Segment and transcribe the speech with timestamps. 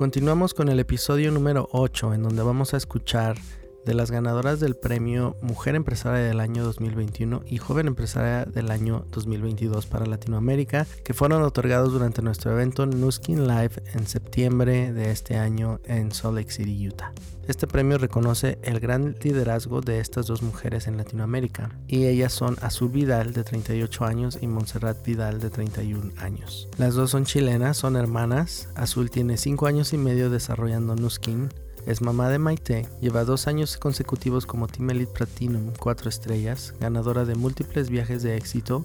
[0.00, 3.36] Continuamos con el episodio número 8 en donde vamos a escuchar
[3.84, 9.04] de las ganadoras del premio Mujer Empresaria del año 2021 y Joven Empresaria del año
[9.10, 15.36] 2022 para Latinoamérica, que fueron otorgados durante nuestro evento Nuskin Live en septiembre de este
[15.36, 17.12] año en Salt Lake City, Utah.
[17.48, 22.56] Este premio reconoce el gran liderazgo de estas dos mujeres en Latinoamérica, y ellas son
[22.60, 26.68] Azul Vidal de 38 años y Montserrat Vidal de 31 años.
[26.78, 28.68] Las dos son chilenas, son hermanas.
[28.76, 31.48] Azul tiene 5 años y medio desarrollando Nuskin,
[31.86, 37.24] es mamá de Maite, lleva dos años consecutivos como Team Elite Platinum 4 estrellas, ganadora
[37.24, 38.84] de múltiples viajes de éxito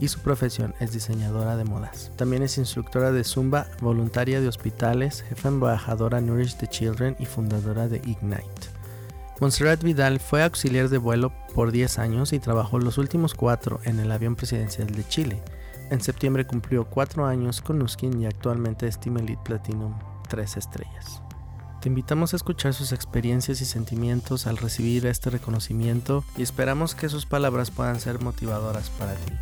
[0.00, 2.10] y su profesión es diseñadora de modas.
[2.16, 7.86] También es instructora de Zumba, voluntaria de hospitales, jefa embajadora Nourish the Children y fundadora
[7.86, 8.70] de Ignite.
[9.40, 14.00] Montserrat Vidal fue auxiliar de vuelo por 10 años y trabajó los últimos 4 en
[14.00, 15.42] el avión presidencial de Chile.
[15.90, 19.98] En septiembre cumplió 4 años con Nuskin y actualmente es Team Elite Platinum
[20.28, 21.22] 3 estrellas.
[21.80, 27.08] Te invitamos a escuchar sus experiencias y sentimientos al recibir este reconocimiento y esperamos que
[27.08, 29.32] sus palabras puedan ser motivadoras para ti.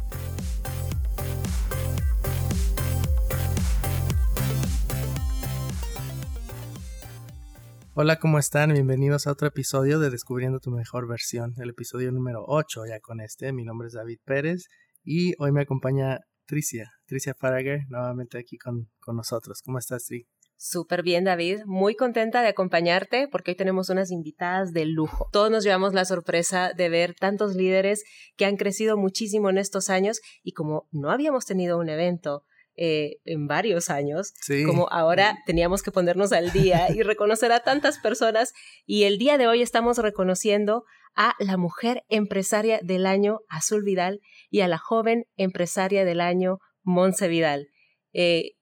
[7.94, 8.72] Hola, ¿cómo están?
[8.72, 13.20] Bienvenidos a otro episodio de Descubriendo tu mejor versión, el episodio número 8 ya con
[13.20, 13.52] este.
[13.52, 14.68] Mi nombre es David Pérez
[15.02, 19.60] y hoy me acompaña Tricia, Tricia Faragher, nuevamente aquí con, con nosotros.
[19.64, 20.28] ¿Cómo estás, Tri?
[20.60, 21.60] Súper bien, David.
[21.66, 25.28] Muy contenta de acompañarte porque hoy tenemos unas invitadas de lujo.
[25.32, 28.02] Todos nos llevamos la sorpresa de ver tantos líderes
[28.36, 32.42] que han crecido muchísimo en estos años y como no habíamos tenido un evento
[32.74, 34.34] eh, en varios años,
[34.66, 38.52] como ahora teníamos que ponernos al día y reconocer a tantas personas
[38.84, 44.20] y el día de hoy estamos reconociendo a la mujer empresaria del año Azul Vidal
[44.50, 47.68] y a la joven empresaria del año Monse Vidal.
[48.12, 48.52] Eh,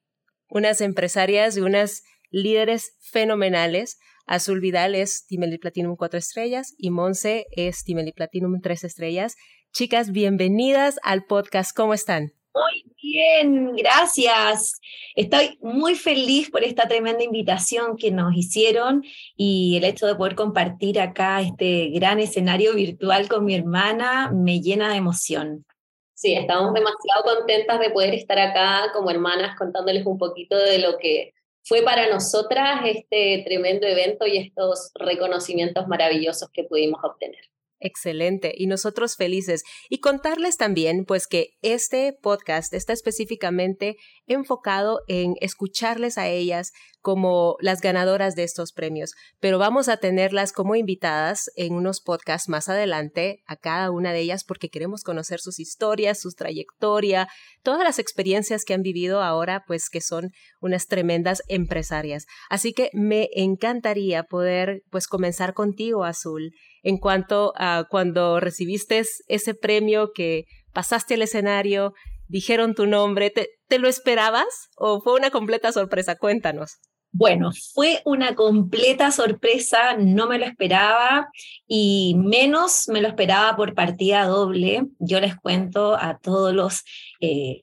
[0.48, 3.98] unas empresarias y unas líderes fenomenales.
[4.26, 9.36] Azul Vidal es Timely Platinum 4 estrellas y Monse es Timely Platinum 3 estrellas.
[9.72, 11.76] Chicas, bienvenidas al podcast.
[11.76, 12.32] ¿Cómo están?
[12.54, 14.80] Muy bien, gracias.
[15.14, 19.04] Estoy muy feliz por esta tremenda invitación que nos hicieron
[19.36, 24.60] y el hecho de poder compartir acá este gran escenario virtual con mi hermana me
[24.62, 25.66] llena de emoción.
[26.16, 30.96] Sí, estamos demasiado contentas de poder estar acá como hermanas contándoles un poquito de lo
[30.96, 37.40] que fue para nosotras este tremendo evento y estos reconocimientos maravillosos que pudimos obtener.
[37.80, 38.54] Excelente.
[38.56, 39.62] Y nosotros felices.
[39.90, 43.96] Y contarles también, pues, que este podcast está específicamente
[44.26, 50.52] enfocado en escucharles a ellas como las ganadoras de estos premios, pero vamos a tenerlas
[50.52, 55.38] como invitadas en unos podcasts más adelante a cada una de ellas porque queremos conocer
[55.38, 57.28] sus historias, su trayectoria,
[57.62, 62.26] todas las experiencias que han vivido ahora, pues que son unas tremendas empresarias.
[62.50, 66.50] Así que me encantaría poder, pues, comenzar contigo, Azul
[66.86, 71.94] en cuanto a cuando recibiste ese premio que pasaste el escenario,
[72.28, 76.16] dijeron tu nombre, ¿te, lo esperabas o fue una completa sorpresa?
[76.16, 76.78] Cuéntanos.
[77.12, 81.28] Bueno, fue una completa sorpresa, no me lo esperaba
[81.66, 84.86] y menos me lo esperaba por partida doble.
[84.98, 86.82] Yo les cuento a todos los
[87.20, 87.62] eh,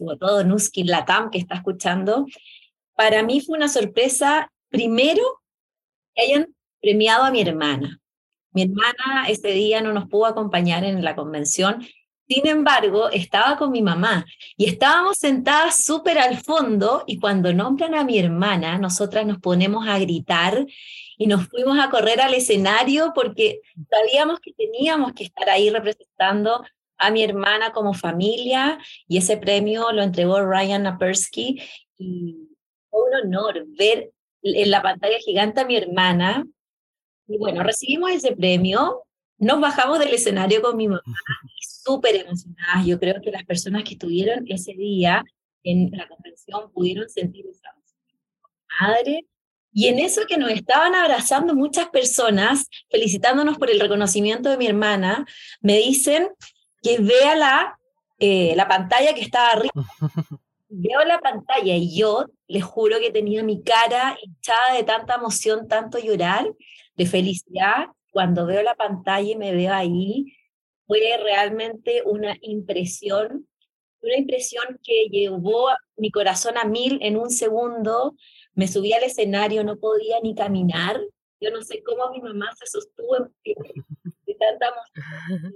[0.00, 2.26] o a todo Nuskin Latam que está escuchando.
[2.94, 5.22] Para mí fue una sorpresa, primero,
[6.14, 7.98] que hayan premiado a mi hermana.
[8.50, 11.86] Mi hermana ese día no nos pudo acompañar en la convención,
[12.32, 14.24] sin embargo, estaba con mi mamá
[14.56, 19.86] y estábamos sentadas súper al fondo y cuando nombran a mi hermana, nosotras nos ponemos
[19.86, 20.66] a gritar
[21.18, 23.60] y nos fuimos a correr al escenario porque
[23.90, 26.64] sabíamos que teníamos que estar ahí representando
[26.96, 31.60] a mi hermana como familia y ese premio lo entregó Ryan Napersky
[31.98, 32.48] y
[32.88, 34.10] fue un honor ver
[34.42, 36.46] en la pantalla gigante a mi hermana.
[37.28, 39.02] Y bueno, recibimos ese premio,
[39.42, 41.02] nos bajamos del escenario con mi mamá,
[41.60, 42.86] súper emocionadas.
[42.86, 45.24] Yo creo que las personas que estuvieron ese día
[45.64, 47.74] en la convención pudieron sentir esa
[48.80, 49.26] madre.
[49.72, 54.66] Y en eso que nos estaban abrazando muchas personas, felicitándonos por el reconocimiento de mi
[54.68, 55.26] hermana,
[55.60, 56.28] me dicen
[56.80, 57.78] que vea la,
[58.20, 59.72] eh, la pantalla que estaba arriba.
[60.74, 65.68] Veo la pantalla y yo les juro que tenía mi cara hinchada de tanta emoción,
[65.68, 66.50] tanto llorar
[66.96, 70.36] de felicidad, cuando veo la pantalla y me veo ahí,
[70.86, 73.48] fue realmente una impresión,
[74.02, 78.14] una impresión que llevó mi corazón a mil en un segundo.
[78.54, 81.00] Me subí al escenario, no podía ni caminar.
[81.40, 85.54] Yo no sé cómo mi mamá se sostuvo de tanta emoción.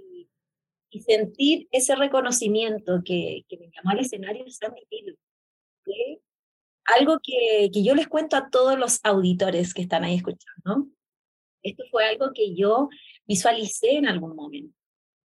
[0.90, 4.52] Y, sentir ese reconocimiento que, que me llamó al escenario mi
[5.84, 6.20] Fue
[6.86, 10.88] algo que, que yo les cuento a todos los auditores que están ahí escuchando.
[11.66, 12.88] Esto fue algo que yo
[13.26, 14.74] visualicé en algún momento.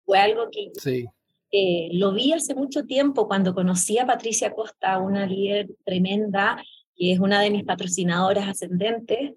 [0.05, 1.05] Fue algo que sí.
[1.51, 6.61] eh, lo vi hace mucho tiempo cuando conocí a Patricia Costa, una líder tremenda,
[6.95, 9.33] que es una de mis patrocinadoras ascendentes.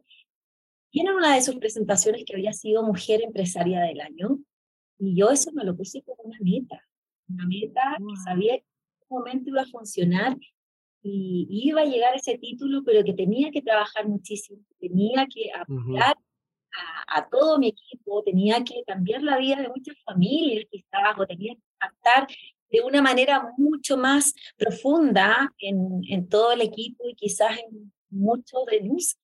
[0.90, 4.38] Y en una de sus presentaciones que había sido Mujer Empresaria del Año.
[4.98, 6.80] Y yo eso me lo puse como una meta,
[7.28, 10.36] una meta que sabía que en un momento iba a funcionar
[11.02, 16.16] y iba a llegar ese título, pero que tenía que trabajar muchísimo, tenía que apoyar
[17.08, 21.54] a, todo mi equipo, tenía que cambiar la vida de muchas familias quizás, o tenía
[21.54, 22.26] que impactar
[22.70, 28.80] de una manera mucho más profunda en, todo el equipo y quizás en mucho de
[28.80, 29.16] luz.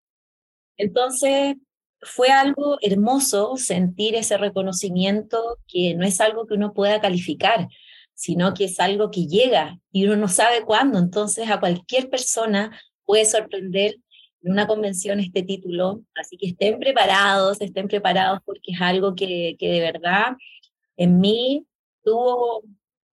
[0.77, 1.57] Entonces,
[2.03, 7.69] fue algo hermoso sentir ese reconocimiento que no es algo que uno pueda calificar,
[8.15, 10.99] sino que es algo que llega y uno no sabe cuándo.
[10.99, 13.97] Entonces a cualquier persona puede sorprender
[14.43, 16.03] en una convención este título.
[16.15, 20.37] Así que estén preparados, estén preparados porque es algo que, que de verdad
[20.97, 21.67] en mí
[22.03, 22.63] tuvo,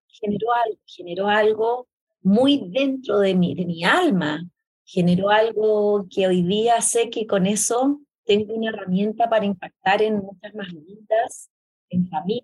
[0.08, 1.88] generó algo, generó algo
[2.22, 4.44] muy dentro de mí, de mi alma.
[4.84, 10.18] Generó algo que hoy día sé que con eso tengo una herramienta para impactar en
[10.18, 11.50] muchas más vidas,
[11.90, 12.44] en familia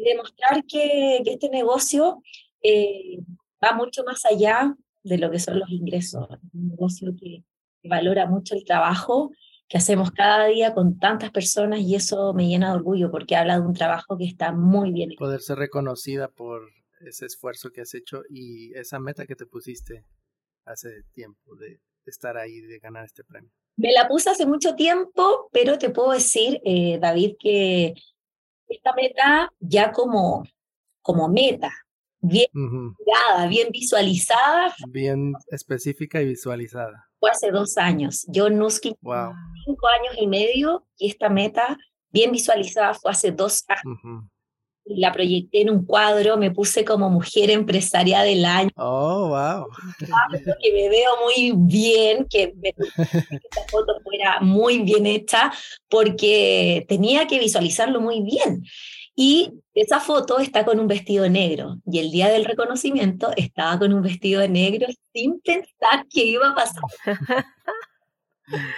[0.00, 2.22] y demostrar que, que este negocio
[2.62, 3.18] eh,
[3.62, 6.28] va mucho más allá de lo que son los ingresos.
[6.30, 7.44] Es un negocio que,
[7.82, 9.32] valora mucho el trabajo
[9.68, 13.60] que hacemos cada día con tantas personas y eso me llena de orgullo porque habla
[13.60, 15.10] de un trabajo que está muy bien.
[15.16, 16.68] Poder ser reconocida por
[17.00, 20.04] ese esfuerzo que has hecho y esa meta que te pusiste
[20.64, 23.50] hace tiempo de estar ahí, de ganar este premio.
[23.76, 27.94] Me la puse hace mucho tiempo, pero te puedo decir, eh, David, que
[28.66, 30.44] esta meta ya como,
[31.00, 31.72] como meta,
[32.20, 32.48] bien
[33.48, 34.74] bien visualizada.
[34.88, 37.09] Bien específica y visualizada.
[37.20, 38.24] Fue hace dos años.
[38.28, 39.32] Yo Nuski, wow.
[39.64, 41.76] cinco años y medio, y esta meta
[42.10, 44.24] bien visualizada fue hace dos años
[44.96, 48.70] la proyecté en un cuadro, me puse como mujer empresaria del año.
[48.76, 49.66] Oh, wow.
[50.62, 55.52] Que me veo muy bien, que, que esta foto fuera muy bien hecha,
[55.88, 58.64] porque tenía que visualizarlo muy bien.
[59.22, 61.76] Y esa foto está con un vestido negro.
[61.84, 66.54] Y el día del reconocimiento estaba con un vestido negro sin pensar que iba a
[66.54, 66.82] pasar.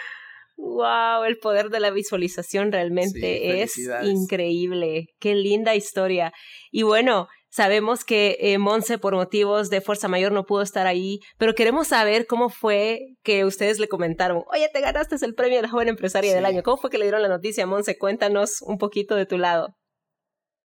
[0.65, 3.75] Wow, el poder de la visualización realmente es
[4.05, 5.06] increíble.
[5.19, 6.33] Qué linda historia.
[6.71, 11.19] Y bueno, sabemos que eh, Monse por motivos de fuerza mayor no pudo estar ahí,
[11.37, 15.62] pero queremos saber cómo fue que ustedes le comentaron, oye, te ganaste el premio de
[15.62, 16.62] la joven empresaria del año.
[16.62, 17.99] ¿Cómo fue que le dieron la noticia, Monse?
[17.99, 19.75] Cuéntanos un poquito de tu lado.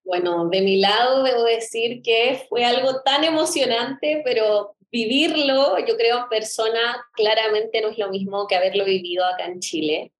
[0.07, 6.19] Bueno, de mi lado debo decir que fue algo tan emocionante, pero vivirlo, yo creo,
[6.19, 10.13] en persona, claramente no es lo mismo que haberlo vivido acá en Chile.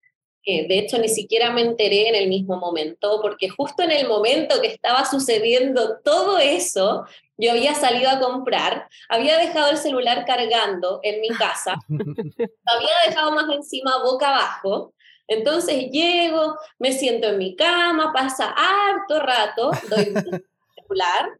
[0.44, 4.60] de hecho, ni siquiera me enteré en el mismo momento, porque justo en el momento
[4.60, 7.06] que estaba sucediendo todo eso,
[7.38, 13.32] yo había salido a comprar, había dejado el celular cargando en mi casa, había dejado
[13.32, 14.92] más encima boca abajo,
[15.28, 20.44] entonces llego, me siento en mi cama, pasa harto rato, doy el
[20.74, 21.38] celular,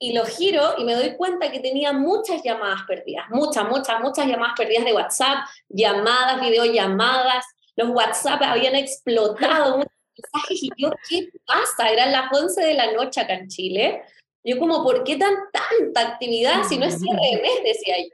[0.00, 4.26] y lo giro y me doy cuenta que tenía muchas llamadas perdidas, muchas, muchas, muchas
[4.26, 7.44] llamadas perdidas de WhatsApp, llamadas, videollamadas,
[7.76, 11.90] los WhatsApp habían explotado, muchos mensajes y yo, ¿qué pasa?
[11.90, 14.02] Eran las 11 de la noche acá en Chile.
[14.42, 17.62] Yo como, ¿por qué tan tanta actividad si no es cierre de mes?
[17.62, 18.08] Decía yo.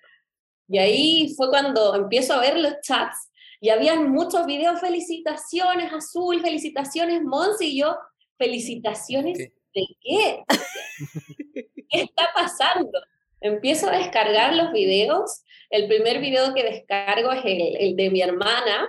[0.69, 6.41] Y ahí fue cuando empiezo a ver los chats y habían muchos videos, felicitaciones Azul,
[6.41, 7.97] felicitaciones Monsi y yo,
[8.37, 10.45] felicitaciones de qué?
[11.88, 13.00] ¿qué está pasando?
[13.41, 15.43] Empiezo a descargar los videos.
[15.71, 18.88] El primer video que descargo es el, de mi hermana,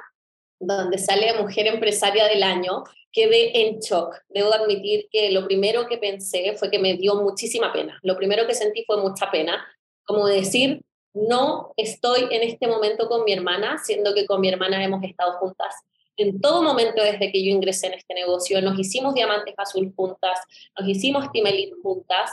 [0.59, 2.83] donde sale Mujer Empresaria del Año.
[3.11, 4.15] Quedé en shock.
[4.29, 7.99] Debo admitir que lo primero que pensé fue que me dio muchísima pena.
[8.03, 9.65] Lo primero que sentí fue mucha pena,
[10.03, 10.81] como decir,
[11.13, 15.33] no estoy en este momento con mi hermana, siendo que con mi hermana hemos estado
[15.39, 15.73] juntas
[16.19, 18.61] en todo momento desde que yo ingresé en este negocio.
[18.61, 20.39] Nos hicimos Diamantes Azul juntas,
[20.77, 22.31] nos hicimos Timelit juntas,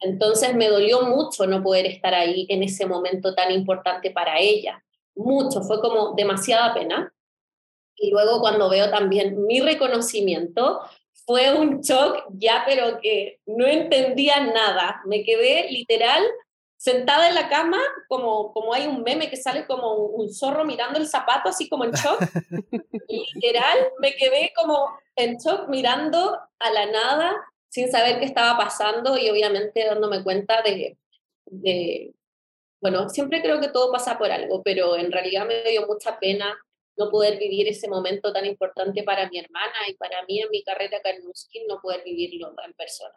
[0.00, 4.82] entonces me dolió mucho no poder estar ahí en ese momento tan importante para ella.
[5.14, 7.12] Mucho, fue como demasiada pena.
[7.94, 10.80] Y luego cuando veo también mi reconocimiento,
[11.26, 15.00] fue un shock ya, pero que no entendía nada.
[15.06, 16.22] Me quedé literal
[16.76, 17.78] sentada en la cama,
[18.08, 21.84] como, como hay un meme que sale como un, zorro mirando el zapato, así como
[21.84, 22.20] en shock.
[23.08, 27.36] literal, me quedé como en shock mirando a la nada
[27.68, 30.96] sin saber qué estaba pasando y obviamente dándome cuenta de,
[31.46, 32.14] de
[32.80, 36.56] bueno, siempre creo que todo pasa por algo, pero en realidad me dio mucha pena
[36.96, 40.62] no poder vivir ese momento tan importante para mi hermana y para mí en mi
[40.62, 43.14] carrera acá en Nuskin, no poder vivirlo en persona.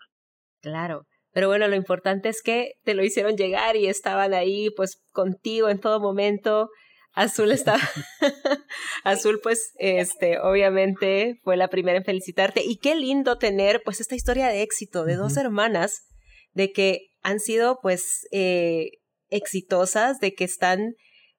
[0.62, 1.06] Claro.
[1.32, 5.70] Pero bueno, lo importante es que te lo hicieron llegar y estaban ahí pues contigo
[5.70, 6.70] en todo momento.
[7.14, 7.80] Azul estaba,
[9.04, 12.64] Azul pues este obviamente fue la primera en felicitarte.
[12.64, 16.06] Y qué lindo tener pues esta historia de éxito de dos hermanas
[16.54, 18.92] de que han sido pues eh,
[19.30, 20.94] exitosas, de que están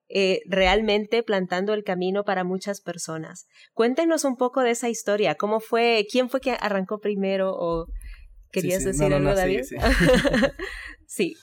[0.09, 3.47] eh, realmente plantando el camino para muchas personas.
[3.73, 7.87] Cuéntenos un poco de esa historia, cómo fue, quién fue que arrancó primero o
[8.51, 9.63] querías decir algo, David.
[11.07, 11.35] sí,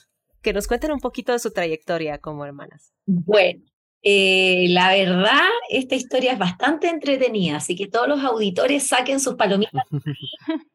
[0.42, 2.92] que nos cuenten un poquito de su trayectoria como hermanas.
[3.06, 3.62] Bueno,
[4.02, 9.34] eh, la verdad, esta historia es bastante entretenida, así que todos los auditores saquen sus
[9.34, 9.82] palomitas.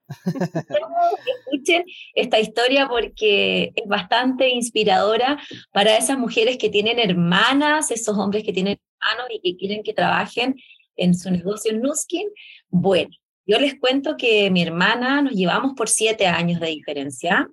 [1.45, 1.85] Escuchen
[2.15, 5.39] esta historia porque es bastante inspiradora
[5.71, 9.93] para esas mujeres que tienen hermanas, esos hombres que tienen hermanos y que quieren que
[9.93, 10.55] trabajen
[10.97, 12.29] en su negocio en Nuskin.
[12.69, 13.09] Bueno,
[13.45, 17.49] yo les cuento que mi hermana nos llevamos por siete años de diferencia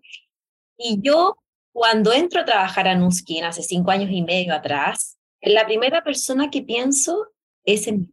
[0.76, 1.36] y yo
[1.72, 6.50] cuando entro a trabajar a Nuskin hace cinco años y medio atrás, la primera persona
[6.50, 7.28] que pienso
[7.64, 8.12] es en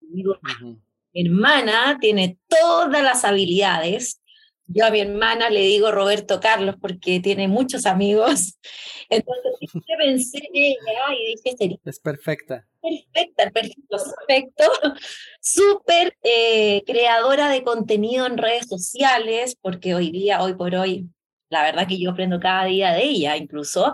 [0.00, 0.78] mi hermana.
[1.12, 4.21] mi hermana tiene todas las habilidades.
[4.66, 8.58] Yo a mi hermana le digo Roberto Carlos porque tiene muchos amigos.
[9.10, 9.52] Entonces
[9.98, 12.66] pensé en ella y dije, sería es perfecta.
[12.80, 14.64] Perfecta, perfecto, perfecto.
[15.40, 21.08] Súper eh, creadora de contenido en redes sociales, porque hoy día, hoy por hoy,
[21.50, 23.92] la verdad que yo aprendo cada día de ella incluso,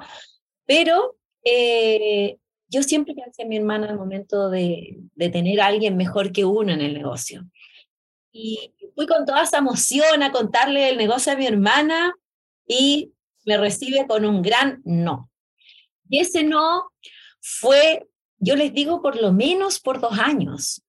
[0.65, 2.37] pero eh,
[2.69, 6.45] yo siempre pensé en mi hermana al momento de, de tener a alguien mejor que
[6.45, 7.45] uno en el negocio.
[8.31, 12.13] Y fui con toda esa emoción a contarle el negocio a mi hermana
[12.67, 13.13] y
[13.47, 15.31] me recibe con un gran no.
[16.09, 16.91] Y ese no
[17.41, 20.83] fue, yo les digo, por lo menos por dos años.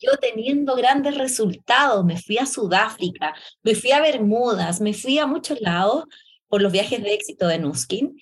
[0.00, 5.28] Yo teniendo grandes resultados, me fui a Sudáfrica, me fui a Bermudas, me fui a
[5.28, 6.06] muchos lados
[6.48, 8.18] por los viajes de éxito de Nuskin.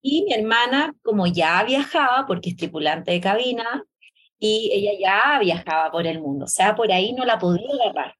[0.00, 3.84] Y mi hermana, como ya viajaba, porque es tripulante de cabina,
[4.38, 8.14] y ella ya viajaba por el mundo, o sea, por ahí no la podía agarrar.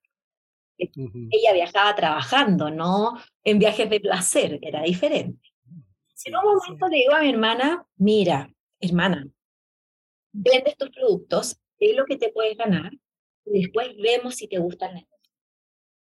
[0.79, 5.53] Ella viajaba trabajando, no en viajes de placer, era diferente.
[6.25, 9.27] en un momento le digo a mi hermana, mira, hermana,
[10.33, 12.93] vende estos productos, es lo que te puedes ganar,
[13.47, 15.17] y después vemos si te gusta el negocio.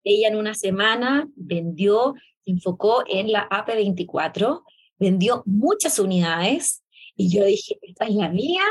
[0.04, 4.64] Ella en una semana vendió, se enfocó en la AP24,
[5.00, 6.84] vendió muchas unidades
[7.16, 8.62] y yo dije, esta es la mía,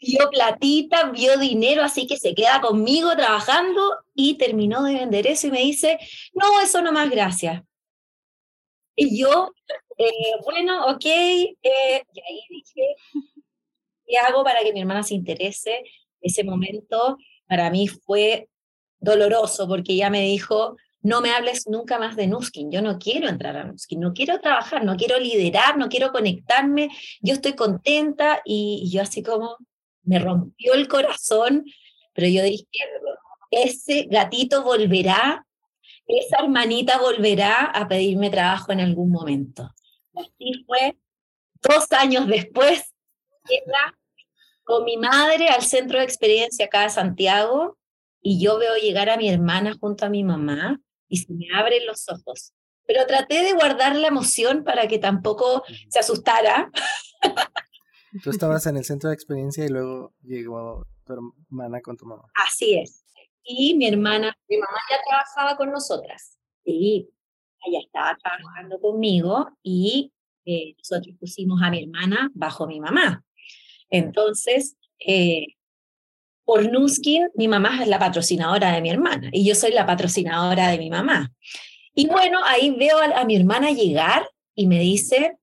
[0.00, 3.80] vio platita, vio dinero, así que se queda conmigo trabajando
[4.14, 5.98] y terminó de vender eso y me dice,
[6.32, 7.62] no, eso no más, gracias.
[8.94, 9.52] Y yo,
[9.98, 12.96] eh, bueno, ok, eh, y ahí dije,
[14.06, 15.82] ¿qué hago para que mi hermana se interese?
[16.20, 18.48] Ese momento para mí fue
[18.98, 20.76] doloroso porque ella me dijo,
[21.06, 24.40] no me hables nunca más de Nuskin, yo no quiero entrar a Nuskin, no quiero
[24.40, 26.88] trabajar, no quiero liderar, no quiero conectarme,
[27.20, 29.56] yo estoy contenta y, yo así como
[30.06, 31.64] me rompió el corazón,
[32.14, 32.66] pero yo dije,
[33.50, 35.46] ese gatito volverá,
[36.06, 39.70] esa hermanita volverá a pedirme trabajo en algún momento.
[40.14, 40.96] Así fue,
[41.62, 42.94] dos años después,
[44.64, 47.78] con mi madre al centro de experiencia acá de Santiago
[48.20, 51.86] y yo veo llegar a mi hermana junto a mi mamá y se me abren
[51.86, 52.52] los ojos.
[52.86, 56.70] Pero traté de guardar la emoción para que tampoco se asustara.
[58.22, 62.24] Tú estabas en el centro de experiencia y luego llegó tu hermana con tu mamá.
[62.34, 63.04] Así es.
[63.42, 64.36] Y mi hermana.
[64.48, 66.38] Mi mamá ya trabajaba con nosotras.
[66.64, 67.08] Sí,
[67.64, 70.12] ella estaba trabajando conmigo y
[70.44, 73.24] eh, nosotros pusimos a mi hermana bajo mi mamá.
[73.90, 75.46] Entonces, eh,
[76.44, 80.68] por Nuskin, mi mamá es la patrocinadora de mi hermana y yo soy la patrocinadora
[80.68, 81.32] de mi mamá.
[81.94, 85.38] Y bueno, ahí veo a, mi hermana llegar y me dice,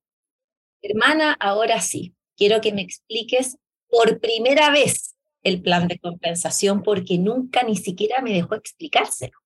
[0.82, 7.18] hermana, ahora sí, quiero que me expliques por primera vez el plan de compensación porque
[7.18, 9.38] nunca ni siquiera me dejó explicárselo.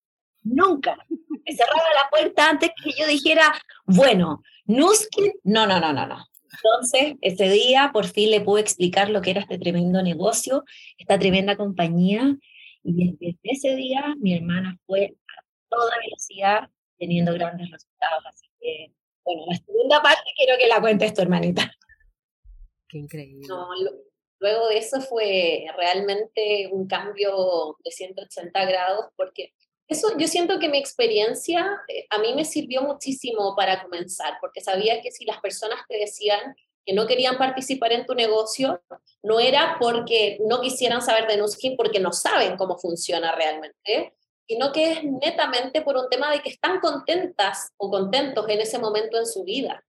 [0.44, 0.98] Nunca.
[1.10, 3.54] Me cerraba la puerta antes que yo dijera,
[3.86, 6.26] bueno, Nuskin, no, no, no, no, no.
[6.58, 10.64] Entonces, ese día por fin le pude explicar lo que era este tremendo negocio,
[10.98, 12.38] esta tremenda compañía,
[12.84, 18.24] y desde ese día mi hermana fue a toda velocidad teniendo grandes resultados.
[18.26, 21.72] Así que, bueno, la segunda parte quiero que la cuentes tu hermanita.
[22.88, 23.48] Qué increíble.
[24.40, 29.54] luego de eso fue realmente un cambio de 180 grados porque
[29.90, 34.60] Eso yo siento que mi experiencia eh, a mí me sirvió muchísimo para comenzar, porque
[34.60, 38.82] sabía que si las personas te decían que no querían participar en tu negocio,
[39.24, 44.14] no era porque no quisieran saber de Nuskin, porque no saben cómo funciona realmente,
[44.48, 48.80] sino que es netamente por un tema de que están contentas o contentos en ese
[48.80, 49.84] momento en su vida.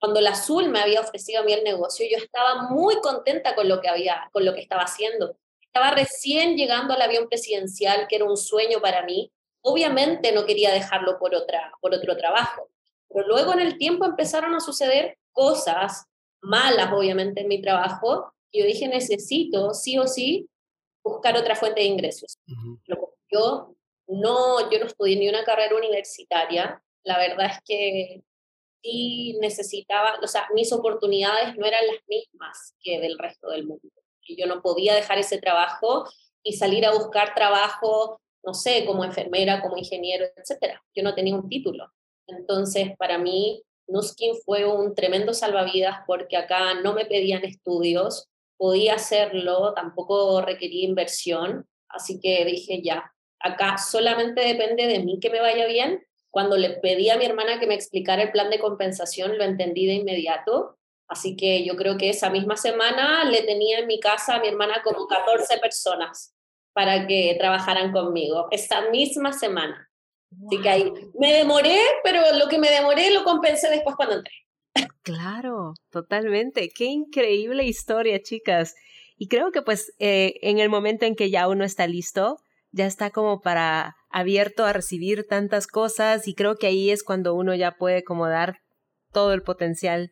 [0.00, 3.68] Cuando la Azul me había ofrecido a mí el negocio, yo estaba muy contenta con
[3.68, 5.36] lo que había, con lo que estaba haciendo.
[5.60, 9.30] Estaba recién llegando al avión presidencial, que era un sueño para mí.
[9.60, 12.70] Obviamente no quería dejarlo por, otra, por otro trabajo.
[13.08, 16.06] Pero luego en el tiempo empezaron a suceder cosas
[16.40, 18.32] malas, obviamente, en mi trabajo.
[18.50, 20.48] Y yo dije, necesito, sí o sí,
[21.04, 22.38] buscar otra fuente de ingresos.
[23.30, 23.74] Yo
[24.08, 26.82] no, yo no estudié ni una carrera universitaria.
[27.04, 28.22] La verdad es que
[28.82, 33.88] sí necesitaba, o sea, mis oportunidades no eran las mismas que del resto del mundo.
[34.22, 36.04] Y yo no podía dejar ese trabajo
[36.42, 40.82] y salir a buscar trabajo, no sé, como enfermera, como ingeniero, etcétera.
[40.94, 41.92] Yo no tenía un título.
[42.26, 48.94] Entonces, para mí, Nuskin fue un tremendo salvavidas porque acá no me pedían estudios, podía
[48.94, 55.40] hacerlo, tampoco requería inversión, así que dije ya, acá solamente depende de mí que me
[55.40, 56.04] vaya bien.
[56.30, 59.86] Cuando le pedí a mi hermana que me explicara el plan de compensación, lo entendí
[59.86, 60.78] de inmediato.
[61.08, 64.48] Así que yo creo que esa misma semana le tenía en mi casa a mi
[64.48, 66.34] hermana como 14 personas
[66.72, 69.90] para que trabajaran conmigo, esa misma semana.
[70.46, 74.32] Así que ahí me demoré, pero lo que me demoré lo compensé después cuando entré.
[75.02, 76.70] Claro, totalmente.
[76.70, 78.76] Qué increíble historia, chicas.
[79.16, 82.38] Y creo que pues eh, en el momento en que ya uno está listo,
[82.70, 87.34] ya está como para abierto a recibir tantas cosas y creo que ahí es cuando
[87.34, 88.58] uno ya puede como dar
[89.12, 90.10] todo el potencial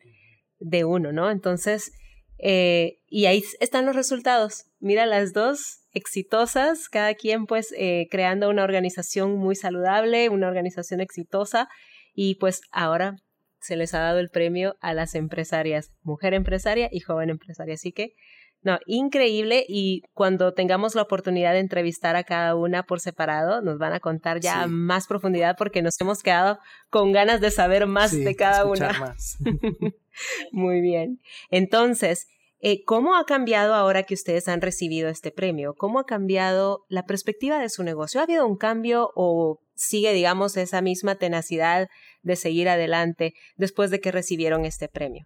[0.59, 1.29] de uno, ¿no?
[1.29, 1.91] Entonces,
[2.37, 4.65] eh, y ahí están los resultados.
[4.79, 11.01] Mira las dos exitosas, cada quien pues eh, creando una organización muy saludable, una organización
[11.01, 11.67] exitosa
[12.13, 13.15] y pues ahora
[13.59, 17.73] se les ha dado el premio a las empresarias, mujer empresaria y joven empresaria.
[17.73, 18.13] Así que
[18.61, 23.77] no, increíble y cuando tengamos la oportunidad de entrevistar a cada una por separado, nos
[23.77, 28.11] van a contar ya más profundidad porque nos hemos quedado con ganas de saber más
[28.11, 28.91] de cada una.
[28.99, 29.37] Más.
[30.51, 31.21] Muy bien.
[31.49, 32.27] Entonces,
[32.59, 35.73] eh, ¿cómo ha cambiado ahora que ustedes han recibido este premio?
[35.77, 38.19] ¿Cómo ha cambiado la perspectiva de su negocio?
[38.19, 41.87] ¿Ha habido un cambio o sigue, digamos, esa misma tenacidad
[42.21, 45.25] de seguir adelante después de que recibieron este premio?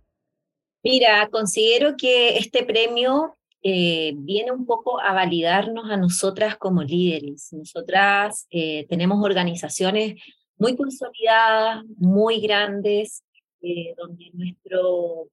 [0.83, 7.53] Mira, considero que este premio eh, viene un poco a validarnos a nosotras como líderes.
[7.53, 10.21] Nosotras eh, tenemos organizaciones
[10.57, 13.23] muy consolidadas, muy grandes,
[13.61, 15.29] eh, donde nuestro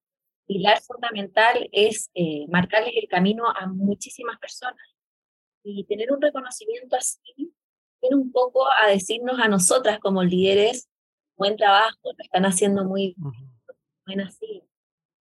[0.47, 2.11] pilar fundamental es
[2.49, 4.81] marcarles el camino a muchísimas personas.
[5.65, 7.21] Y tener un reconocimiento así
[8.01, 10.89] viene un poco a decirnos a nosotras como líderes,
[11.37, 13.17] buen trabajo, lo están haciendo muy
[14.07, 14.63] bien, así.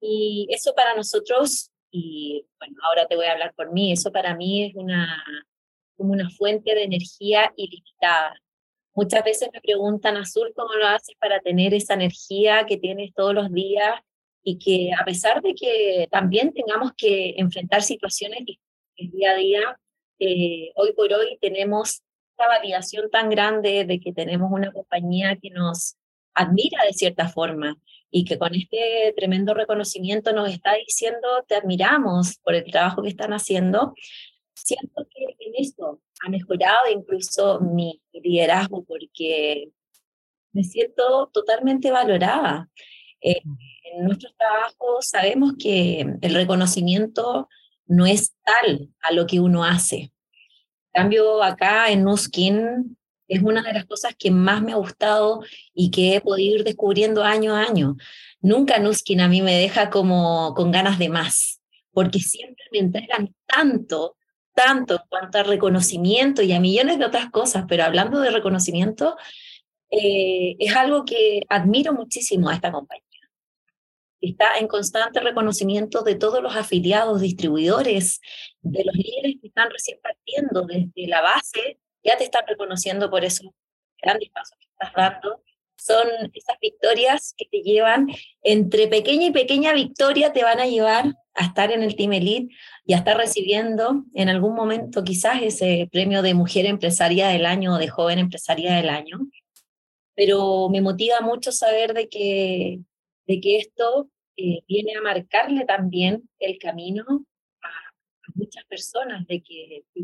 [0.02, 4.36] Y eso para nosotros, y bueno, ahora te voy a hablar por mí, eso para
[4.36, 5.24] mí es una,
[5.98, 8.36] como una fuente de energía ilimitada.
[8.94, 13.34] Muchas veces me preguntan, Azul, ¿cómo lo haces para tener esa energía que tienes todos
[13.34, 14.02] los días
[14.44, 18.40] y que a pesar de que también tengamos que enfrentar situaciones
[18.96, 19.80] el día a día,
[20.20, 25.50] eh, hoy por hoy tenemos esta validación tan grande de que tenemos una compañía que
[25.50, 25.96] nos
[26.34, 27.78] admira de cierta forma
[28.12, 33.10] y que con este tremendo reconocimiento nos está diciendo, te admiramos por el trabajo que
[33.10, 33.94] están haciendo.
[34.54, 39.70] Siento que en esto ha mejorado incluso mi liderazgo porque
[40.52, 42.70] me siento totalmente valorada.
[43.22, 43.42] Eh,
[43.94, 47.48] en nuestros trabajos sabemos que el reconocimiento
[47.86, 50.12] no es tal a lo que uno hace.
[50.94, 52.98] En cambio, acá en Nuskin
[53.30, 55.42] es una de las cosas que más me ha gustado
[55.74, 57.96] y que he podido ir descubriendo año a año.
[58.42, 61.62] Nunca Nuskin a mí me deja como con ganas de más,
[61.94, 64.18] porque siempre me entregan tanto,
[64.54, 69.16] tanto en cuanto a reconocimiento y a millones de otras cosas, pero hablando de reconocimiento,
[69.92, 73.06] eh, es algo que admiro muchísimo a esta compañía.
[74.22, 78.22] Está en constante reconocimiento de todos los afiliados, distribuidores,
[78.62, 83.24] de los líderes que están recién partiendo desde la base ya te están reconociendo por
[83.24, 83.48] esos
[84.02, 85.44] grandes pasos que estás dando.
[85.78, 88.08] Son esas victorias que te llevan,
[88.44, 92.54] entre pequeña y pequeña victoria, te van a llevar a estar en el Team Elite
[92.86, 97.76] y a estar recibiendo en algún momento quizás ese premio de Mujer Empresaria del Año
[97.76, 99.20] o de Joven Empresaria del Año.
[100.16, 102.80] Pero me motiva mucho saber de que,
[103.26, 104.10] de que esto
[104.42, 107.04] eh, viene a marcarle también el camino
[107.62, 107.70] a,
[108.36, 110.04] muchas personas, de que si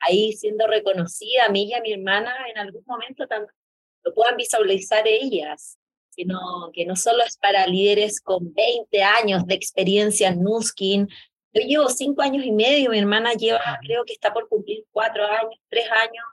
[0.00, 3.54] ahí siendo reconocida, a mí y a mi hermana en algún momento también
[4.02, 5.78] lo puedan visualizar ellas,
[6.16, 11.08] que no, que no solo es para líderes con 20 años de experiencia en Nuskin.
[11.52, 15.24] Yo llevo cinco años y medio, mi hermana lleva, creo que está por cumplir cuatro
[15.24, 16.24] años, tres años.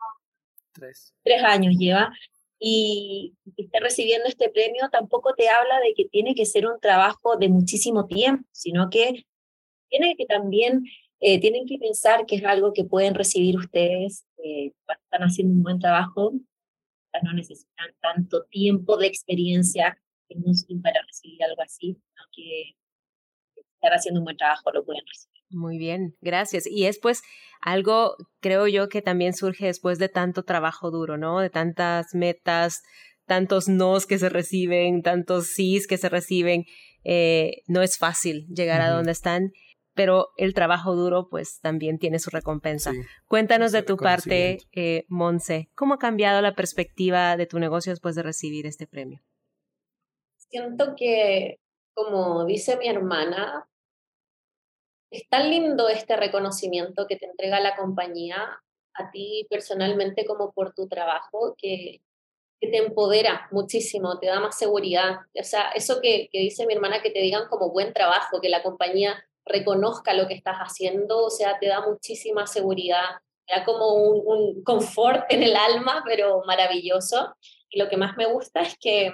[0.73, 1.13] Tres.
[1.23, 2.11] Tres años lleva.
[2.59, 7.35] Y esté recibiendo este premio tampoco te habla de que tiene que ser un trabajo
[7.37, 9.25] de muchísimo tiempo, sino que
[9.89, 10.83] tiene que también,
[11.19, 15.63] eh, tienen que pensar que es algo que pueden recibir ustedes eh, están haciendo un
[15.63, 16.33] buen trabajo,
[17.23, 19.97] no necesitan tanto tiempo de experiencia
[20.83, 22.75] para recibir algo así, aunque
[23.55, 25.43] estar haciendo un buen trabajo lo pueden recibir.
[25.49, 26.67] Muy bien, gracias.
[26.67, 27.21] Y es pues
[27.61, 31.39] algo, creo yo, que también surge después de tanto trabajo duro, ¿no?
[31.39, 32.81] De tantas metas,
[33.25, 36.65] tantos nos que se reciben, tantos sís que se reciben.
[37.03, 39.51] Eh, no es fácil llegar a donde están
[39.97, 42.93] pero el trabajo duro pues también tiene su recompensa.
[43.27, 48.15] Cuéntanos de tu parte, eh, Monse, ¿cómo ha cambiado la perspectiva de tu negocio después
[48.15, 49.21] de recibir este premio?
[50.37, 51.59] Siento que,
[51.93, 53.67] como dice mi hermana,
[55.11, 58.61] es tan lindo este reconocimiento que te entrega la compañía
[58.93, 62.01] a ti personalmente como por tu trabajo, que,
[62.59, 65.21] que te empodera muchísimo, te da más seguridad.
[65.39, 68.49] O sea, eso que, que dice mi hermana, que te digan como buen trabajo, que
[68.49, 73.05] la compañía reconozca lo que estás haciendo, o sea, te da muchísima seguridad,
[73.47, 77.35] da como un, confort en el alma, pero maravilloso.
[77.69, 79.13] Y lo que más me gusta es que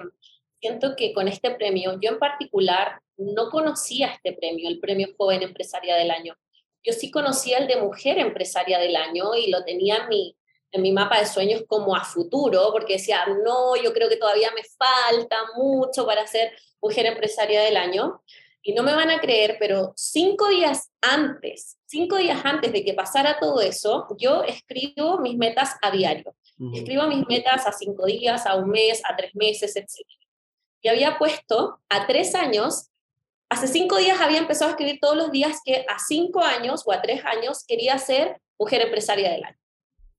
[0.60, 5.42] siento que con este premio, yo en particular no conocía este premio, el premio Joven
[5.42, 6.34] Empresaria del Año.
[6.82, 10.36] Yo sí conocía el de Mujer Empresaria del Año y lo tenía en mi,
[10.72, 14.50] en mi mapa de sueños como a futuro, porque decía, no, yo creo que todavía
[14.50, 18.22] me falta mucho para ser Mujer Empresaria del Año.
[18.66, 22.94] Y no me van a creer, pero cinco días antes, cinco días antes de que
[22.94, 26.34] pasara todo eso, yo escribo mis metas a diario.
[26.72, 29.90] Escribo mis metas a cinco días, a un mes, a tres meses, etc.
[30.80, 32.88] Y había puesto a tres años,
[33.50, 36.92] hace cinco días había empezado a escribir todos los días que a cinco años o
[36.92, 39.58] a tres años quería ser mujer empresaria del año.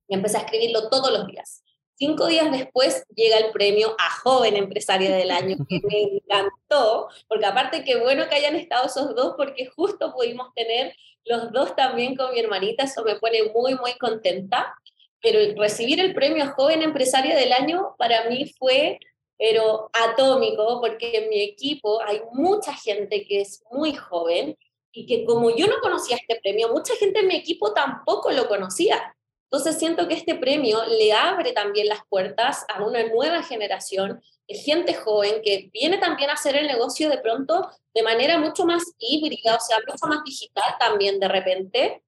[0.07, 1.64] Y empecé a escribirlo todos los días.
[1.97, 7.45] Cinco días después llega el premio a Joven Empresaria del Año, que me encantó, porque
[7.45, 12.15] aparte que bueno que hayan estado esos dos, porque justo pudimos tener los dos también
[12.15, 14.75] con mi hermanita, eso me pone muy, muy contenta.
[15.21, 18.99] Pero recibir el premio a Joven Empresaria del Año para mí fue,
[19.37, 24.55] pero atómico, porque en mi equipo hay mucha gente que es muy joven
[24.91, 28.47] y que como yo no conocía este premio, mucha gente en mi equipo tampoco lo
[28.47, 29.15] conocía.
[29.55, 34.55] Entonces siento que este premio le abre también las puertas a una nueva generación de
[34.55, 38.83] gente joven que viene también a hacer el negocio de pronto de manera mucho más
[38.99, 42.03] híbrida, o sea, mucho más digital también de repente,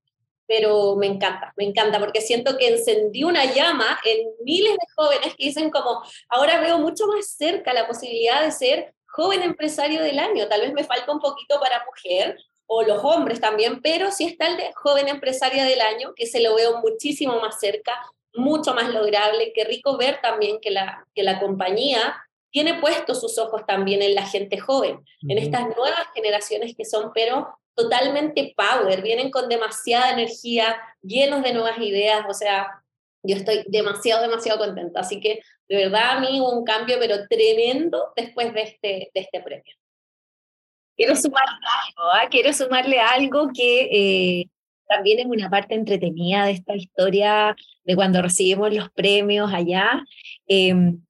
[0.46, 5.34] pero me encanta, me encanta porque siento que encendió una llama en miles de jóvenes
[5.38, 10.20] que dicen como, ahora veo mucho más cerca la posibilidad de ser joven empresario del
[10.20, 14.26] año, tal vez me falta un poquito para mujer, o los hombres también, pero sí
[14.26, 17.94] está el de joven empresaria del año, que se lo veo muchísimo más cerca,
[18.34, 19.54] mucho más lograble.
[19.56, 22.16] Qué rico ver también que la, que la compañía
[22.52, 27.12] tiene puestos sus ojos también en la gente joven, en estas nuevas generaciones que son,
[27.14, 32.84] pero totalmente power, vienen con demasiada energía, llenos de nuevas ideas, o sea,
[33.22, 35.02] yo estoy demasiado, demasiado contenta.
[35.02, 39.22] Así que de verdad a mí hubo un cambio, pero tremendo después de este, de
[39.22, 39.74] este premio
[40.98, 41.56] quiero sumarle
[41.86, 42.28] algo, ¿ah?
[42.30, 44.50] quiero sumarle algo que eh,
[44.88, 50.04] también es una parte entretenida de esta historia de cuando recibimos los premios allá.
[50.48, 51.02] Em,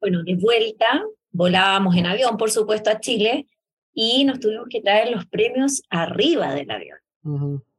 [0.00, 3.46] bueno, de vuelta, volábamos en avión, por supuesto, a Chile,
[3.92, 6.98] y nos tuvimos que traer los premios arriba del avión.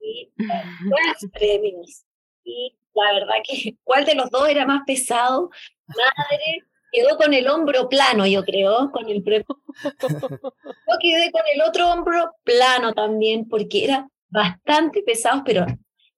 [0.02, 2.06] y, los premios.
[2.44, 5.50] Y la verdad que, ¿cuál de los dos era más pesado?
[5.88, 9.46] Madre, quedó con el hombro plano, yo creo, con el premio.
[10.88, 15.66] Yo quedé con el otro hombro plano también, porque era bastante pesado, pero,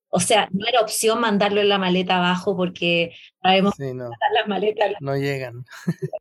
[0.10, 4.94] o sea, no era opción mandarlo en la maleta abajo, porque sabemos que las maletas
[5.02, 5.66] no llegan.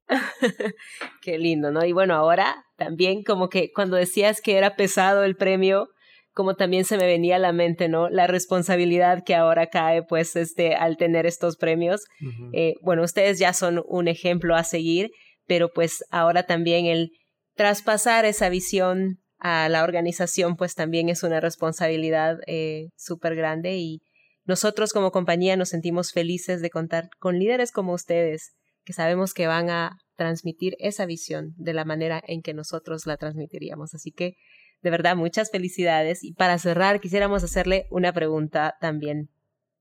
[1.23, 1.85] Qué lindo, ¿no?
[1.85, 5.91] Y bueno, ahora también como que cuando decías que era pesado el premio,
[6.39, 8.09] como también se me venía a la mente, ¿no?
[8.11, 12.05] La responsabilidad que ahora cae, pues, este, al tener estos premios.
[12.53, 15.11] Eh, bueno, ustedes ya son un ejemplo a seguir,
[15.49, 17.11] pero pues ahora también el
[17.57, 23.99] traspasar esa visión a la organización, pues también es una responsabilidad eh, súper grande y
[24.45, 28.53] nosotros como compañía nos sentimos felices de contar con líderes como ustedes,
[28.85, 33.17] que sabemos que van a transmitir esa visión de la manera en que nosotros la
[33.17, 33.93] transmitiríamos.
[33.93, 34.35] Así que
[34.83, 36.23] de verdad, muchas felicidades.
[36.25, 39.31] Y para cerrar, quisiéramos hacerle una pregunta también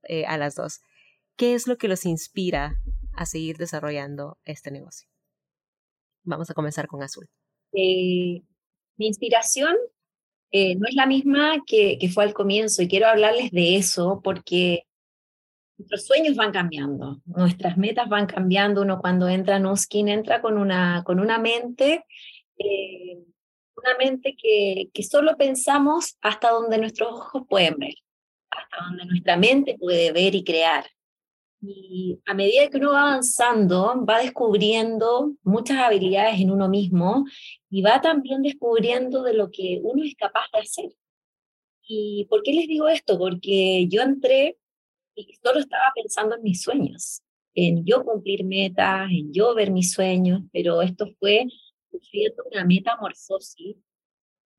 [0.04, 0.82] eh, a las dos.
[1.36, 2.82] ¿Qué es lo que los inspira
[3.14, 5.08] a seguir desarrollando este negocio?
[6.24, 7.30] Vamos a comenzar con Azul.
[7.74, 8.42] Eh,
[8.98, 9.76] mi inspiración
[10.52, 14.22] eh, no es la misma que, que, fue al comienzo y quiero hablarles de eso
[14.24, 14.88] porque
[15.78, 18.82] nuestros sueños van cambiando, nuestras metas van cambiando.
[18.82, 22.06] Uno cuando entra en Nuskin entra con una, con una mente,
[22.58, 23.24] eh,
[23.78, 27.96] una mente que, que solo pensamos hasta donde nuestros ojos pueden ver,
[28.50, 30.86] hasta donde nuestra mente puede ver y crear.
[31.62, 37.26] Y a medida que uno va avanzando, va descubriendo muchas habilidades en uno mismo
[37.70, 40.92] y va también descubriendo de lo que uno es capaz de hacer.
[41.82, 43.18] ¿Y por qué les digo esto?
[43.18, 44.58] Porque yo entré
[45.16, 47.22] y solo estaba pensando en mis sueños,
[47.56, 51.48] en yo cumplir metas, en yo ver mis sueños, pero esto fue
[51.92, 53.78] sufriendo una metamorfosis.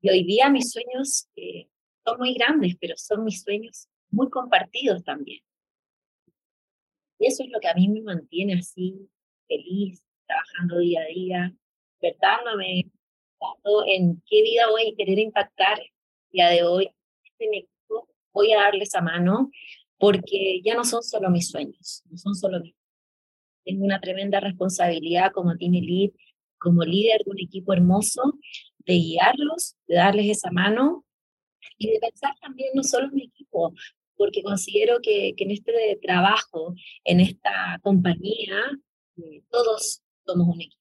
[0.01, 1.67] Y hoy día mis sueños eh,
[2.05, 5.41] son muy grandes, pero son mis sueños muy compartidos también.
[7.19, 9.09] Y eso es lo que a mí me mantiene así,
[9.47, 11.53] feliz, trabajando día a día,
[11.99, 12.91] despertándome,
[13.87, 15.79] en qué vida voy a querer impactar
[16.31, 16.89] día de hoy.
[17.23, 17.67] Este
[18.33, 19.51] voy a darle esa mano
[19.97, 22.73] porque ya no son solo mis sueños, no son solo mis
[23.65, 26.11] Tengo una tremenda responsabilidad como team lead,
[26.59, 28.21] como líder de un equipo hermoso,
[28.79, 31.05] de guiarlos, de darles esa mano
[31.77, 33.73] y de pensar también no solo en mi equipo,
[34.15, 38.55] porque considero que, que en este trabajo, en esta compañía,
[39.17, 40.79] eh, todos somos un equipo.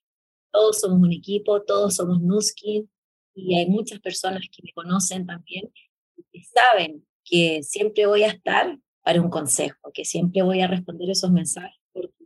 [0.51, 2.91] Todos somos un equipo, todos somos Nuskin
[3.35, 5.71] y hay muchas personas que me conocen también
[6.17, 10.67] y que saben que siempre voy a estar para un consejo, que siempre voy a
[10.67, 12.25] responder esos mensajes porque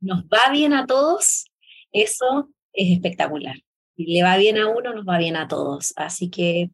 [0.00, 1.44] nos va bien a todos,
[1.92, 2.50] eso
[2.80, 3.56] es espectacular.
[3.96, 5.92] Si le va bien a uno, nos va bien a todos.
[5.96, 6.70] Así que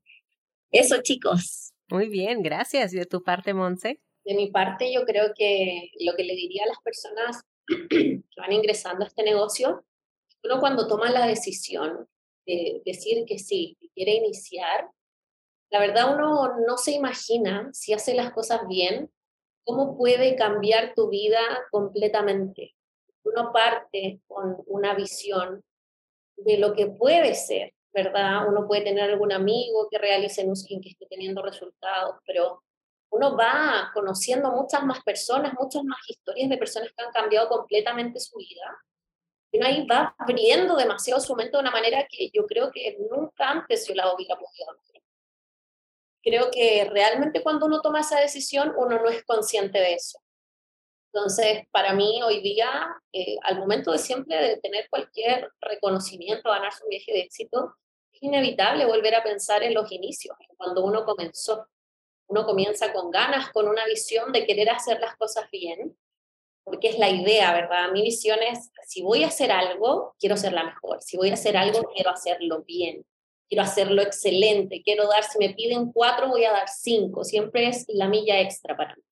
[0.70, 1.72] eso, chicos.
[1.88, 2.92] Muy bien, gracias.
[2.92, 4.00] ¿Y de tu parte, Monse?
[4.24, 7.42] De mi parte, yo creo que lo que le diría a las personas
[7.90, 9.84] que van ingresando a este negocio,
[10.44, 12.08] uno cuando toma la decisión
[12.46, 14.88] de decir que sí, que quiere iniciar,
[15.70, 19.10] la verdad uno no se imagina si hace las cosas bien,
[19.64, 21.40] cómo puede cambiar tu vida
[21.72, 22.76] completamente.
[23.24, 25.64] Uno parte con una visión
[26.36, 28.48] de lo que puede ser, ¿verdad?
[28.48, 32.62] Uno puede tener algún amigo que realice un skin que esté teniendo resultados, pero
[33.10, 38.20] uno va conociendo muchas más personas, muchas más historias de personas que han cambiado completamente
[38.20, 38.78] su vida.
[39.50, 42.98] Y uno ahí va abriendo demasiado su mente de una manera que yo creo que
[43.10, 44.76] nunca antes yo la hubiera podido.
[46.22, 50.18] Creo que realmente cuando uno toma esa decisión, uno no es consciente de eso.
[51.16, 52.68] Entonces, para mí hoy día,
[53.10, 57.74] eh, al momento de siempre de tener cualquier reconocimiento, ganarse un viaje de éxito,
[58.12, 61.68] es inevitable volver a pensar en los inicios, cuando uno comenzó.
[62.26, 65.96] Uno comienza con ganas, con una visión de querer hacer las cosas bien,
[66.62, 67.92] porque es la idea, ¿verdad?
[67.92, 71.00] Mi visión es, si voy a hacer algo, quiero ser la mejor.
[71.00, 73.06] Si voy a hacer algo, quiero hacerlo bien.
[73.48, 74.82] Quiero hacerlo excelente.
[74.84, 77.24] Quiero dar, si me piden cuatro, voy a dar cinco.
[77.24, 79.02] Siempre es la milla extra para mí.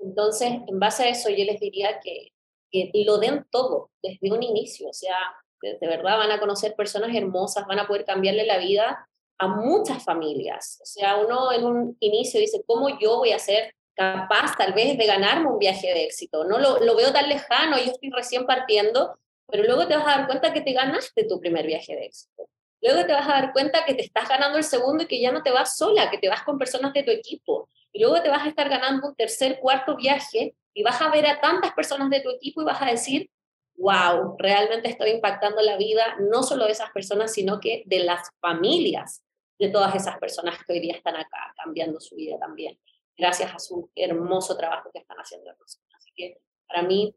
[0.00, 2.32] Entonces, en base a eso, yo les diría que,
[2.70, 4.88] que lo den todo desde un inicio.
[4.88, 5.16] O sea,
[5.62, 9.08] de, verdad van a conocer personas hermosas, van a poder cambiarle la vida
[9.38, 10.78] a muchas familias.
[10.82, 14.96] O sea, uno en un inicio dice, ¿cómo yo voy a ser capaz tal vez
[14.96, 16.44] de ganarme un viaje de éxito?
[16.44, 20.18] No lo, lo veo tan lejano, yo estoy recién partiendo, pero luego te vas a
[20.18, 22.48] dar cuenta que te ganaste tu primer viaje de éxito.
[22.80, 25.32] Luego te vas a dar cuenta que te estás ganando el segundo y que ya
[25.32, 27.57] no te vas sola, que te vas con personas de tu equipo.
[27.98, 31.40] Luego te vas a estar ganando un tercer, cuarto viaje y vas a ver a
[31.40, 33.30] tantas personas de tu equipo y vas a decir,
[33.76, 38.28] wow, realmente estoy impactando la vida no solo de esas personas, sino que de las
[38.40, 39.22] familias
[39.58, 42.78] de todas esas personas que hoy día están acá, cambiando su vida también,
[43.16, 45.50] gracias a su hermoso trabajo que están haciendo.
[45.96, 47.14] Así que para mí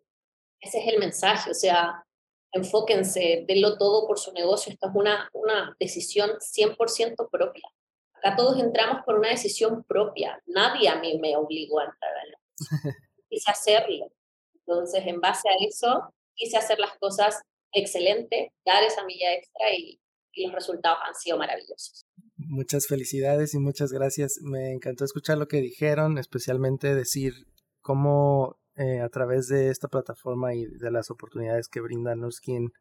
[0.59, 2.05] ese es el mensaje, o sea,
[2.51, 7.67] enfóquense, denlo todo por su negocio, esto es una, una decisión 100% propia.
[8.23, 12.95] Acá todos entramos por una decisión propia, nadie a mí me obligó a entrar a
[13.29, 14.12] Quise hacerlo.
[14.53, 17.41] Entonces, en base a eso, quise hacer las cosas
[17.73, 19.99] excelente, dar esa milla extra y,
[20.34, 22.05] los resultados han sido maravillosos.
[22.38, 24.39] Muchas felicidades y muchas gracias.
[24.41, 27.34] Me encantó escuchar lo que dijeron, especialmente decir
[27.81, 32.71] cómo eh, a través de esta plataforma y de las oportunidades que brinda Nuskin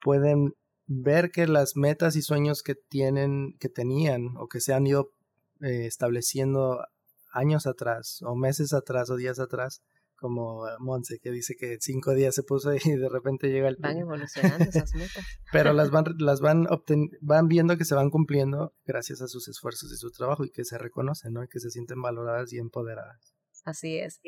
[0.00, 0.54] pueden
[0.86, 5.12] ver que las metas y sueños que tienen, que tenían o que se han ido
[5.60, 6.84] eh, estableciendo
[7.32, 9.82] años atrás o meses atrás o días atrás
[10.22, 13.76] como Monse, que dice que cinco días se puso y de repente llega el...
[13.80, 15.24] Van evolucionando esas metas.
[15.52, 16.66] Pero las van, las van,
[17.20, 20.64] van viendo que se van cumpliendo gracias a sus esfuerzos y su trabajo y que
[20.64, 21.42] se reconocen, ¿no?
[21.42, 23.34] Y que se sienten valoradas y empoderadas.
[23.64, 24.20] Así es.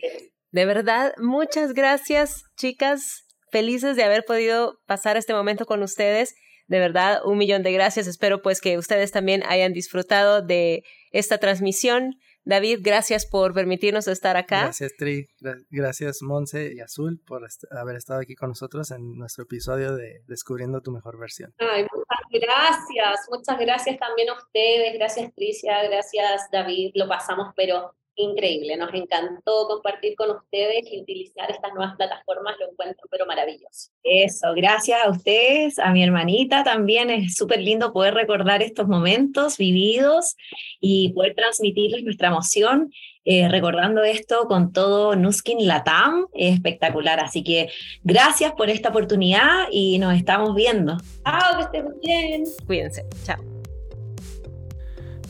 [0.51, 3.25] De verdad, muchas gracias, chicas.
[3.53, 6.35] Felices de haber podido pasar este momento con ustedes.
[6.67, 8.07] De verdad, un millón de gracias.
[8.07, 12.17] Espero pues que ustedes también hayan disfrutado de esta transmisión.
[12.47, 14.65] David, gracias por permitirnos estar acá.
[14.65, 15.27] Gracias, Tri.
[15.71, 20.83] Gracias, Monse y Azul, por haber estado aquí con nosotros en nuestro episodio de Descubriendo
[20.83, 21.55] tu mejor versión.
[21.59, 23.21] Ay, muchas gracias.
[23.31, 24.93] Muchas gracias también a ustedes.
[24.95, 25.83] Gracias, Tricia.
[25.85, 26.91] Gracias, David.
[26.95, 28.77] Lo pasamos, pero increíble.
[28.77, 32.57] Nos encantó compartir con ustedes y utilizar estas nuevas plataformas.
[32.61, 33.91] Lo encuentro, pero maravilloso.
[34.03, 37.11] Eso, gracias a ustedes, a mi hermanita también.
[37.11, 40.37] Es súper lindo poder recordar estos momentos vividos
[40.81, 42.93] y poder transmitirles nuestra emoción.
[43.27, 47.21] Eh, recordando esto con todo Nuskin Latam, es espectacular.
[47.21, 47.71] Así que
[48.03, 50.99] gracias por esta oportunidad y nos estamos viendo.
[51.25, 52.45] Chao, que estén bien.
[52.67, 53.05] Cuídense.
[53.25, 53.54] Chao.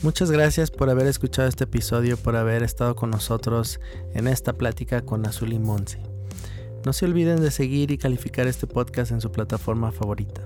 [0.04, 3.80] Muchas gracias por haber escuchado este episodio, por haber estado con nosotros
[4.12, 5.98] en esta plática con Azul y Monse.
[6.84, 10.42] No se olviden de seguir y calificar este podcast en su plataforma favorita.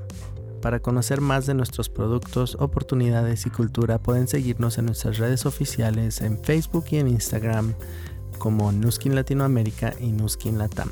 [0.62, 6.20] Para conocer más de nuestros productos, oportunidades y cultura, pueden seguirnos en nuestras redes oficiales
[6.20, 7.74] en Facebook y en Instagram
[8.38, 10.90] como Nuskin Latinoamérica y Nuskin Latam.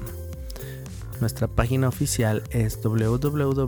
[1.20, 3.66] Nuestra página oficial es www.nuskin.com.